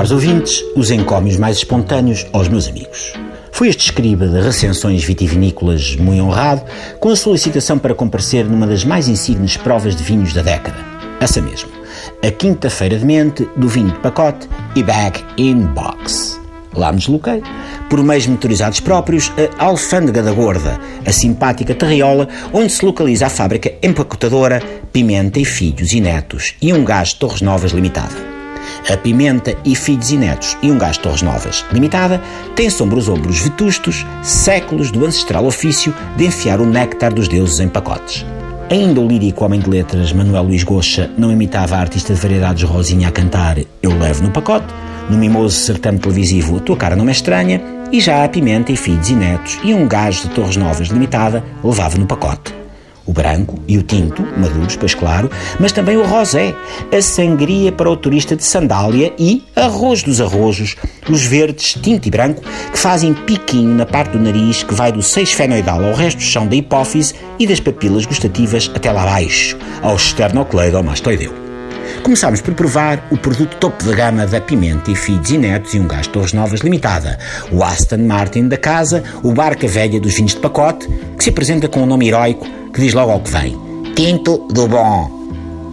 caros 0.00 0.12
ouvintes, 0.12 0.64
os 0.74 0.90
encómios 0.90 1.36
mais 1.36 1.58
espontâneos 1.58 2.26
aos 2.32 2.48
meus 2.48 2.66
amigos. 2.66 3.12
Foi 3.52 3.68
este 3.68 3.84
escriba 3.84 4.26
de 4.26 4.40
recensões 4.40 5.04
vitivinícolas 5.04 5.94
muito 5.96 6.22
honrado 6.22 6.62
com 6.98 7.10
a 7.10 7.16
solicitação 7.16 7.78
para 7.78 7.94
comparecer 7.94 8.46
numa 8.46 8.66
das 8.66 8.82
mais 8.82 9.08
insignes 9.08 9.58
provas 9.58 9.94
de 9.94 10.02
vinhos 10.02 10.32
da 10.32 10.40
década. 10.40 10.78
Essa 11.20 11.42
mesmo. 11.42 11.68
A 12.26 12.30
quinta-feira 12.30 12.98
de 12.98 13.04
mente 13.04 13.46
do 13.58 13.68
vinho 13.68 13.90
de 13.90 13.98
pacote 13.98 14.48
e 14.74 14.82
back 14.82 15.22
in 15.36 15.66
box. 15.66 16.40
Lá 16.74 16.92
me 16.92 16.96
desloquei, 16.96 17.42
por 17.90 18.02
meios 18.02 18.26
motorizados 18.26 18.80
próprios, 18.80 19.30
a 19.58 19.64
Alfândega 19.66 20.22
da 20.22 20.32
Gorda, 20.32 20.80
a 21.04 21.12
simpática 21.12 21.74
terriola 21.74 22.26
onde 22.54 22.72
se 22.72 22.86
localiza 22.86 23.26
a 23.26 23.30
fábrica 23.30 23.70
empacotadora 23.82 24.62
Pimenta 24.94 25.38
e 25.38 25.44
Filhos 25.44 25.92
e 25.92 26.00
Netos 26.00 26.54
e 26.62 26.72
um 26.72 26.86
gás 26.86 27.12
Torres 27.12 27.42
Novas 27.42 27.72
Limitada. 27.72 28.39
A 28.88 28.96
Pimenta 28.96 29.56
e 29.64 29.74
Filhos 29.74 30.10
e 30.10 30.16
Netos 30.16 30.56
e 30.62 30.70
um 30.70 30.78
Gás 30.78 30.98
Torres 30.98 31.22
Novas. 31.22 31.64
Limitada 31.72 32.20
tem 32.54 32.70
sobre 32.70 32.98
os 32.98 33.08
ombros 33.08 33.40
vetustos 33.40 34.06
séculos 34.22 34.90
do 34.90 35.04
ancestral 35.04 35.44
ofício 35.44 35.94
de 36.16 36.26
enfiar 36.26 36.60
o 36.60 36.66
néctar 36.66 37.12
dos 37.12 37.28
deuses 37.28 37.60
em 37.60 37.68
pacotes. 37.68 38.24
Ainda 38.70 39.00
o 39.00 39.08
lírico 39.08 39.44
homem 39.44 39.58
de 39.58 39.68
letras 39.68 40.12
Manuel 40.12 40.44
Luís 40.44 40.62
Goxa 40.62 41.10
não 41.18 41.32
imitava 41.32 41.76
a 41.76 41.80
artista 41.80 42.14
de 42.14 42.20
variedades 42.20 42.62
Rosinha 42.62 43.08
a 43.08 43.12
cantar 43.12 43.58
Eu 43.82 43.98
Levo 43.98 44.22
no 44.22 44.30
Pacote, 44.30 44.72
no 45.08 45.18
mimoso 45.18 45.56
certame 45.56 45.98
televisivo 45.98 46.58
A 46.58 46.60
Tua 46.60 46.76
Cara 46.76 46.94
Não 46.94 47.08
É 47.08 47.10
Estranha, 47.10 47.60
e 47.90 48.00
já 48.00 48.22
a 48.22 48.28
Pimenta 48.28 48.70
e 48.70 48.76
Filhos 48.76 49.10
e 49.10 49.14
Netos 49.14 49.58
e 49.64 49.74
um 49.74 49.88
Gás 49.88 50.22
de 50.22 50.28
Torres 50.30 50.56
Novas 50.56 50.86
Limitada 50.86 51.42
levava 51.64 51.98
no 51.98 52.06
pacote 52.06 52.59
o 53.10 53.12
branco 53.12 53.58
e 53.66 53.76
o 53.76 53.82
tinto, 53.82 54.22
maduros, 54.36 54.76
pois 54.76 54.94
claro, 54.94 55.28
mas 55.58 55.72
também 55.72 55.96
o 55.96 56.06
rosé, 56.06 56.54
a 56.96 57.02
sangria 57.02 57.72
para 57.72 57.90
o 57.90 57.96
turista 57.96 58.36
de 58.36 58.44
sandália 58.44 59.12
e 59.18 59.44
arroz 59.56 60.04
dos 60.04 60.20
arrojos, 60.20 60.76
os 61.08 61.24
verdes, 61.24 61.74
tinto 61.74 62.06
e 62.06 62.10
branco, 62.10 62.40
que 62.70 62.78
fazem 62.78 63.12
piquinho 63.12 63.74
na 63.74 63.84
parte 63.84 64.12
do 64.12 64.20
nariz 64.20 64.62
que 64.62 64.74
vai 64.74 64.92
do 64.92 65.02
seixo 65.02 65.34
fenoidal 65.34 65.84
ao 65.84 65.92
resto 65.92 66.18
do 66.18 66.22
chão 66.22 66.46
da 66.46 66.54
hipófise 66.54 67.14
e 67.38 67.46
das 67.46 67.58
papilas 67.58 68.06
gustativas 68.06 68.70
até 68.74 68.92
lá 68.92 69.02
abaixo, 69.02 69.58
ao 69.82 69.96
esternocleidomastoideu. 69.96 71.34
Começámos 72.04 72.40
por 72.40 72.54
provar 72.54 73.04
o 73.10 73.16
produto 73.16 73.56
topo 73.56 73.82
de 73.82 73.92
gama 73.92 74.26
da 74.26 74.40
Pimenta 74.40 74.90
e 74.90 74.94
Filhos 74.94 75.30
e 75.30 75.36
Netos 75.36 75.74
e 75.74 75.80
um 75.80 75.88
gás 75.88 76.06
Torres 76.06 76.32
Novas 76.32 76.60
Limitada, 76.60 77.18
o 77.50 77.64
Aston 77.64 77.98
Martin 78.06 78.46
da 78.48 78.56
casa, 78.56 79.02
o 79.22 79.32
Barca 79.32 79.66
Velha 79.66 80.00
dos 80.00 80.14
vinhos 80.14 80.34
de 80.34 80.40
pacote, 80.40 80.88
que 81.18 81.24
se 81.24 81.30
apresenta 81.30 81.68
com 81.68 81.82
um 81.82 81.86
nome 81.86 82.08
heróico 82.08 82.59
que 82.72 82.80
diz 82.80 82.94
logo 82.94 83.12
ao 83.12 83.20
que 83.20 83.30
vem: 83.30 83.56
Tinto 83.94 84.46
do 84.52 84.68
Bom. 84.68 85.20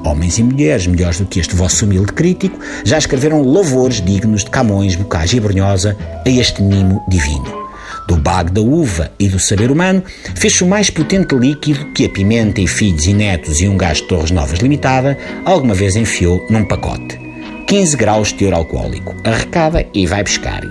Homens 0.06 0.38
e 0.38 0.44
mulheres 0.44 0.88
melhores 0.88 1.20
do 1.20 1.26
que 1.26 1.40
este 1.40 1.56
vosso 1.56 1.86
humilde 1.86 2.14
crítico 2.14 2.58
já 2.86 2.98
escreveram 2.98 3.42
louvores 3.42 4.02
dignos 4.02 4.44
de 4.44 4.50
Camões, 4.50 4.96
Bocage 4.96 5.38
e 5.38 5.40
Brunhosa 5.40 5.98
a 6.26 6.30
este 6.30 6.62
mimo 6.62 7.04
divino 7.10 7.68
do 8.08 8.16
bago 8.16 8.50
da 8.50 8.62
uva 8.62 9.12
e 9.20 9.28
do 9.28 9.38
saber 9.38 9.70
humano, 9.70 10.02
fez-se 10.36 10.64
o 10.64 10.68
mais 10.68 10.90
potente 10.90 11.36
líquido 11.36 11.92
que 11.92 12.06
a 12.06 12.10
Pimenta 12.10 12.62
e 12.62 12.68
Filhos 12.68 13.06
e 13.06 13.14
Netos 13.14 13.60
e 13.60 13.68
um 13.68 13.78
gás 13.78 13.98
de 13.98 14.08
Torres 14.08 14.32
Novas 14.32 14.60
Limitada 14.60 15.18
alguma 15.46 15.76
vez 15.76 15.96
enfiou 15.96 16.46
num 16.50 16.66
pacote. 16.66 17.20
15 17.68 17.98
graus 17.98 18.30
de 18.30 18.36
teor 18.36 18.54
alcoólico. 18.54 19.14
Arrecada 19.26 19.86
e 19.94 20.08
vai 20.08 20.24
pescar. 20.24 20.62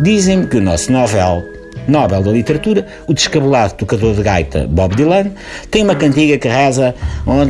Dizem-me 0.00 0.46
que 0.46 0.56
o 0.56 0.62
nosso 0.62 0.90
novel 0.90 1.44
Nobel 1.88 2.22
da 2.22 2.30
Literatura, 2.30 2.86
o 3.06 3.14
descabelado 3.14 3.74
tocador 3.74 4.14
de 4.14 4.22
gaita 4.22 4.66
Bob 4.68 4.94
Dylan, 4.94 5.32
tem 5.70 5.82
uma 5.82 5.94
cantiga 5.94 6.38
que 6.38 6.48
reza 6.48 6.94
O 7.26 7.42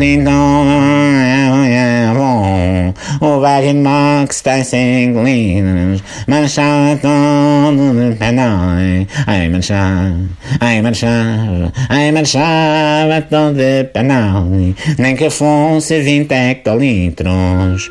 é 3.27 3.41
Baggin 3.41 3.83
Max 3.83 4.41
tem 4.41 4.65
cinco 4.65 5.23
linhas, 5.23 6.03
manchado 6.27 7.01
de 7.01 8.17
penói, 8.17 9.07
ai 9.27 9.49
manchado, 9.49 10.29
ai 10.61 10.83
manchado, 10.83 11.73
ai 11.89 12.13
manchado 12.13 13.27
todo 13.29 13.55
de 13.55 13.85
penói, 13.85 14.75
nem 14.99 15.17
que 15.17 15.31
fosse 15.31 16.01
20 16.01 16.33
hectolitros. 16.33 17.91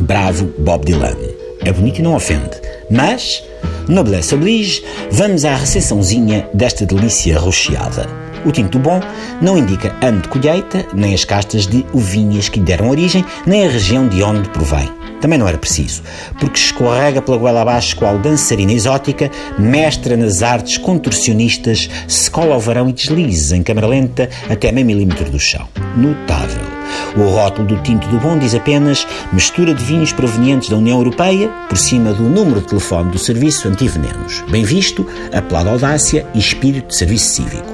Bravo 0.00 0.52
Bob 0.58 0.84
Dylan. 0.84 1.16
É 1.64 1.72
bonito 1.72 2.00
e 2.00 2.02
não 2.02 2.16
ofende, 2.16 2.60
mas 2.90 3.42
Noblesse 3.88 4.34
oblige, 4.34 4.82
vamos 5.10 5.44
à 5.44 5.54
recepçãozinha 5.54 6.48
desta 6.54 6.86
delícia 6.86 7.38
rocheada. 7.38 8.08
O 8.44 8.50
tinto 8.50 8.78
bom 8.78 9.00
não 9.40 9.56
indica 9.56 9.94
ano 10.00 10.20
de 10.20 10.28
colheita, 10.28 10.86
nem 10.92 11.14
as 11.14 11.24
castas 11.24 11.66
de 11.66 11.84
uvinhas 11.92 12.48
que 12.48 12.58
lhe 12.58 12.64
deram 12.64 12.90
origem, 12.90 13.24
nem 13.46 13.66
a 13.66 13.70
região 13.70 14.08
de 14.08 14.22
onde 14.22 14.48
provém. 14.48 14.88
Também 15.20 15.38
não 15.38 15.46
era 15.46 15.56
preciso, 15.56 16.02
porque 16.40 16.58
escorrega 16.58 17.22
pela 17.22 17.36
goela 17.36 17.62
abaixo 17.62 17.94
qual 17.94 18.18
dançarina 18.18 18.72
exótica, 18.72 19.30
mestra 19.56 20.16
nas 20.16 20.42
artes 20.42 20.76
contorcionistas, 20.78 21.88
se 22.08 22.28
cola 22.28 22.54
ao 22.54 22.60
varão 22.60 22.88
e 22.88 22.92
desliza 22.92 23.56
em 23.56 23.62
câmara 23.62 23.86
lenta 23.86 24.28
até 24.50 24.72
meio 24.72 24.86
milímetro 24.86 25.30
do 25.30 25.38
chão. 25.38 25.68
Notável. 25.96 26.71
O 27.16 27.24
rótulo 27.24 27.68
do 27.68 27.82
tinto 27.82 28.08
do 28.08 28.18
bom 28.18 28.38
diz 28.38 28.54
apenas 28.54 29.06
mistura 29.32 29.74
de 29.74 29.84
vinhos 29.84 30.12
provenientes 30.12 30.70
da 30.70 30.76
União 30.76 30.98
Europeia, 30.98 31.50
por 31.68 31.76
cima 31.76 32.12
do 32.12 32.22
número 32.22 32.60
de 32.60 32.68
telefone 32.68 33.10
do 33.10 33.18
Serviço 33.18 33.68
Antivenenos. 33.68 34.42
Bem 34.48 34.64
visto, 34.64 35.06
apelado 35.32 35.68
audácia 35.68 36.26
e 36.34 36.38
espírito 36.38 36.88
de 36.88 36.96
serviço 36.96 37.34
cívico. 37.34 37.72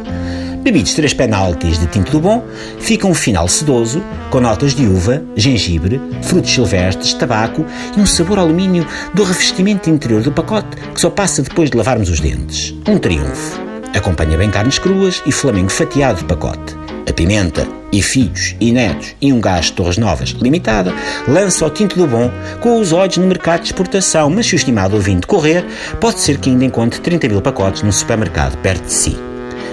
Bebidos 0.62 0.92
três 0.94 1.14
penaltis 1.14 1.78
de 1.78 1.86
tinto 1.86 2.10
do 2.10 2.20
bom, 2.20 2.44
fica 2.80 3.06
um 3.06 3.14
final 3.14 3.46
sedoso, 3.46 4.02
com 4.28 4.40
notas 4.40 4.74
de 4.74 4.86
uva, 4.86 5.22
gengibre, 5.36 6.00
frutos 6.22 6.50
silvestres, 6.50 7.14
tabaco 7.14 7.64
e 7.96 8.00
um 8.00 8.06
sabor 8.06 8.40
alumínio 8.40 8.84
do 9.14 9.22
revestimento 9.22 9.88
interior 9.88 10.20
do 10.20 10.32
pacote, 10.32 10.76
que 10.92 11.00
só 11.00 11.10
passa 11.10 11.42
depois 11.42 11.70
de 11.70 11.76
lavarmos 11.76 12.10
os 12.10 12.20
dentes. 12.20 12.74
Um 12.88 12.98
triunfo. 12.98 13.60
Acompanha 13.96 14.36
bem 14.36 14.50
carnes 14.50 14.78
cruas 14.78 15.22
e 15.24 15.32
flamengo 15.32 15.70
fatiado 15.70 16.18
de 16.18 16.24
pacote. 16.24 16.76
A 17.08 17.12
pimenta 17.12 17.66
e 17.90 18.02
filhos 18.02 18.54
e 18.60 18.70
netos 18.70 19.14
e 19.18 19.32
um 19.32 19.40
gás 19.40 19.66
de 19.66 19.72
Torres 19.72 19.96
Novas 19.96 20.28
limitada 20.30 20.92
lança 21.26 21.64
o 21.64 21.70
tinto 21.70 21.96
do 21.96 22.06
bom 22.06 22.30
com 22.60 22.78
os 22.78 22.92
olhos 22.92 23.16
no 23.16 23.26
mercado 23.26 23.62
de 23.62 23.68
exportação, 23.68 24.28
mas 24.28 24.46
se 24.46 24.54
o 24.54 24.56
estimado 24.56 24.94
ouvinte 24.94 25.26
correr, 25.26 25.64
pode 25.98 26.20
ser 26.20 26.36
que 26.36 26.50
ainda 26.50 26.66
encontre 26.66 27.00
30 27.00 27.28
mil 27.28 27.40
pacotes 27.40 27.82
num 27.82 27.90
supermercado 27.90 28.58
perto 28.58 28.84
de 28.84 28.92
si. 28.92 29.16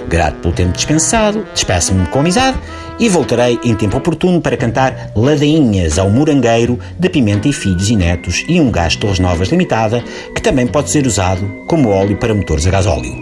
Grato 0.08 0.38
pelo 0.38 0.54
tempo 0.54 0.72
dispensado, 0.72 1.46
despeço-me 1.52 2.06
com 2.06 2.20
amizade 2.20 2.58
e 2.98 3.06
voltarei 3.06 3.60
em 3.62 3.74
tempo 3.74 3.98
oportuno 3.98 4.40
para 4.40 4.56
cantar 4.56 5.10
ladainhas 5.14 5.98
ao 5.98 6.08
morangueiro 6.08 6.78
de 6.98 7.10
Pimenta 7.10 7.48
e 7.48 7.52
Filhos 7.52 7.90
e 7.90 7.96
Netos 7.96 8.46
e 8.48 8.58
um 8.58 8.70
gás 8.70 8.96
Torres 8.96 9.18
Novas 9.18 9.48
Limitada, 9.48 10.02
que 10.34 10.40
também 10.40 10.66
pode 10.66 10.90
ser 10.90 11.06
usado 11.06 11.46
como 11.68 11.90
óleo 11.90 12.16
para 12.16 12.34
motores 12.34 12.66
a 12.66 12.70
gasóleo. 12.70 13.14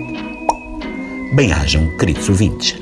Bem-ajam, 1.32 1.96
queridos 1.98 2.28
ouvintes. 2.28 2.76